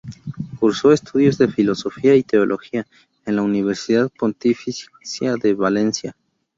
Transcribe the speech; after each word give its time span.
Cursó 0.59 0.91
estudios 0.91 1.37
de 1.37 1.47
filosofía 1.47 2.15
y 2.15 2.23
teología 2.23 2.87
en 3.27 3.35
la 3.35 3.43
Universidad 3.43 4.09
Pontificia 4.09 5.35
de 5.35 5.53
Valencia. 5.53 6.15